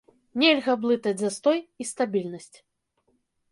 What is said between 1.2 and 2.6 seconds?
застой і стабільнасць.